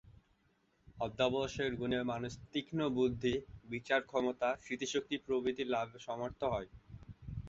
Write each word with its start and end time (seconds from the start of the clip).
অধ্যবসায়ের 0.99 1.73
গুণে 1.75 1.99
মানুষ 2.03 2.31
তীঘ্ন 2.51 2.79
বুদ্ধি, 2.97 3.33
বিচার 3.65 4.01
ক্ষমতা, 4.03 4.49
স্মৃতিশক্তি 4.63 5.15
প্রভৃতি 5.25 5.63
লাভে 5.73 5.97
সামর্থ 6.05 6.41
হয়। 6.53 6.69